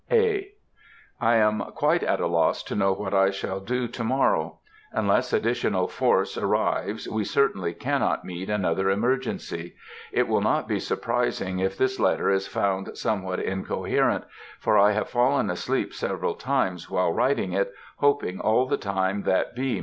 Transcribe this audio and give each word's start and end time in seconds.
(A.) 0.09 0.49
I 1.19 1.35
am 1.35 1.59
quite 1.75 2.01
at 2.01 2.19
a 2.19 2.25
loss 2.25 2.63
to 2.63 2.73
know 2.75 2.91
what 2.91 3.13
I 3.13 3.29
shall 3.29 3.59
do 3.59 3.87
to 3.87 4.03
morrow. 4.03 4.57
Unless 4.93 5.31
additional 5.31 5.87
force 5.87 6.39
arrives 6.39 7.07
we 7.07 7.23
certainly 7.23 7.75
cannot 7.75 8.25
meet 8.25 8.49
another 8.49 8.89
emergency. 8.89 9.75
It 10.11 10.27
will 10.27 10.41
not 10.41 10.67
be 10.67 10.79
surprising 10.79 11.59
if 11.59 11.77
this 11.77 11.99
letter 11.99 12.31
is 12.31 12.47
found 12.47 12.97
somewhat 12.97 13.41
incoherent, 13.41 14.23
for 14.59 14.75
I 14.75 14.93
have 14.93 15.07
fallen 15.07 15.51
asleep 15.51 15.93
several 15.93 16.33
times 16.33 16.89
while 16.89 17.13
writing 17.13 17.53
it, 17.53 17.71
hoping 17.97 18.39
all 18.39 18.65
the 18.65 18.77
time 18.77 19.21
that 19.25 19.55
B. 19.55 19.79